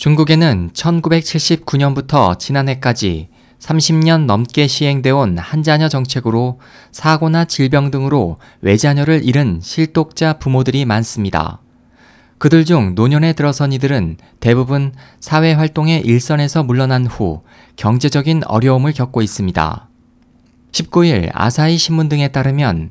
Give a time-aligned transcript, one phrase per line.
[0.00, 6.58] 중국에는 1979년부터 지난해까지 30년 넘게 시행되어 온 한자녀 정책으로
[6.90, 11.60] 사고나 질병 등으로 외자녀를 잃은 실독자 부모들이 많습니다.
[12.38, 17.42] 그들 중 노년에 들어선 이들은 대부분 사회 활동의 일선에서 물러난 후
[17.76, 19.86] 경제적인 어려움을 겪고 있습니다.
[20.72, 22.90] 19일 아사히 신문 등에 따르면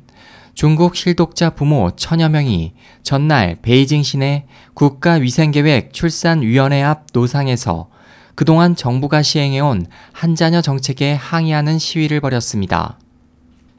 [0.54, 7.88] 중국 실독자 부모 천여 명이 전날 베이징 시내 국가위생계획 출산위원회 앞 노상에서
[8.34, 12.98] 그동안 정부가 시행해온 한자녀 정책에 항의하는 시위를 벌였습니다.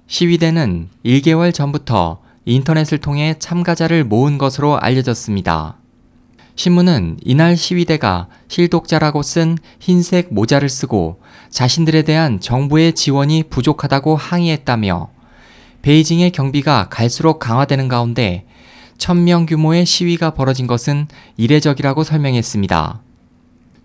[0.08, 5.78] 시위대는 1개월 전부터 인터넷을 통해 참가자를 모은 것으로 알려졌습니다.
[6.56, 15.10] 신문은 이날 시위대가 실독자라고 쓴 흰색 모자를 쓰고 자신들에 대한 정부의 지원이 부족하다고 항의했다며
[15.82, 18.46] 베이징의 경비가 갈수록 강화되는 가운데
[18.98, 21.08] 천명 규모의 시위가 벌어진 것은
[21.38, 23.02] 이례적이라고 설명했습니다.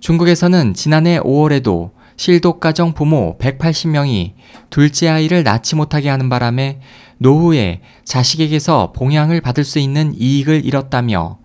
[0.00, 4.33] 중국에서는 지난해 5월에도 실독 가정 부모 180명이
[4.70, 6.80] 둘째 아이를 낳지 못하게 하는 바람에
[7.19, 11.39] 노후에 자식에게서 봉양을 받을 수 있는 이익을 잃었다며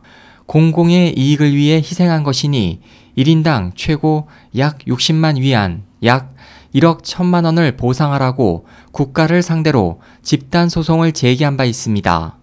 [0.47, 2.81] 공공의 이익을 위해 희생한 것이니
[3.17, 6.33] 1인당 최고 약 60만 위안, 약
[6.73, 12.37] 1억 1천만 원을 보상하라고 국가를 상대로 집단 소송을 제기한 바 있습니다.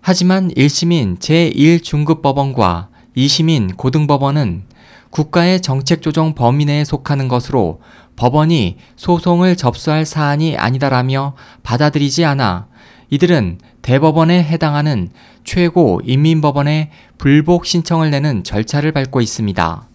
[0.00, 4.64] 하지만 1심인 제1중급법원과 2심인 고등법원은
[5.10, 7.80] 국가의 정책조정 범위 내에 속하는 것으로
[8.16, 12.66] 법원이 소송을 접수할 사안이 아니다라며 받아들이지 않아
[13.10, 15.10] 이들은 대법원에 해당하는
[15.44, 19.88] 최고 인민법원에 불복 신청을 내는 절차를 밟고 있습니다.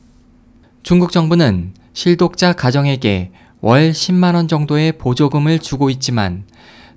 [0.84, 6.45] 중국 정부는 실독자 가정에게 월 10만원 정도의 보조금을 주고 있지만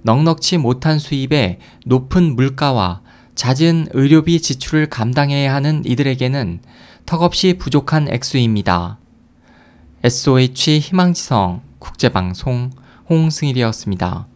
[0.03, 3.01] 넉넉치 못한 수입에 높은 물가와
[3.35, 6.61] 잦은 의료비 지출을 감당해야 하는 이들에게는
[7.07, 8.99] 턱없이 부족한 액수입니다.
[10.05, 12.71] SOH 희망지성 국제방송
[13.09, 14.27] 홍승일이었습니다.